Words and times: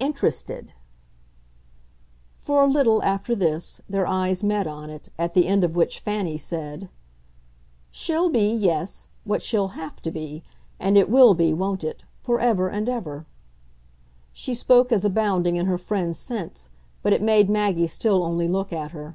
"Interested." 0.00 0.72
For 2.40 2.64
a 2.64 2.66
little, 2.66 3.00
after 3.04 3.36
this, 3.36 3.80
their 3.88 4.04
eyes 4.04 4.42
met 4.42 4.66
on 4.66 4.90
it; 4.90 5.10
at 5.16 5.34
the 5.34 5.46
end 5.46 5.62
of 5.62 5.76
which 5.76 6.00
Fanny 6.00 6.36
said: 6.36 6.88
"She'll 7.92 8.30
be 8.30 8.52
yes 8.52 9.06
what 9.22 9.42
she'll 9.42 9.76
HAVE 9.78 10.00
to 10.02 10.10
be. 10.10 10.42
And 10.80 10.98
it 10.98 11.08
will 11.08 11.34
be 11.34 11.54
won't 11.54 11.84
it? 11.84 12.02
for 12.20 12.40
ever 12.40 12.68
and 12.68 12.88
ever." 12.88 13.26
She 14.32 14.54
spoke 14.54 14.90
as 14.90 15.04
abounding 15.04 15.54
in 15.54 15.66
her 15.66 15.78
friend's 15.78 16.18
sense, 16.18 16.68
but 17.04 17.12
it 17.12 17.22
made 17.22 17.48
Maggie 17.48 17.86
still 17.86 18.24
only 18.24 18.48
look 18.48 18.72
at 18.72 18.90
her. 18.90 19.14